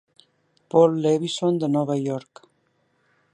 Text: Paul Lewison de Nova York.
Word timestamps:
Paul 0.73 0.97
Lewison 1.03 1.59
de 1.61 1.67
Nova 1.67 1.99
York. 2.07 2.43